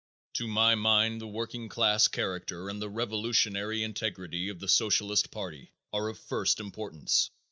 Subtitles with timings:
[0.33, 5.73] To my mind the working class character and the revolutionary integrity of the Socialist party
[5.93, 7.29] are of first importance.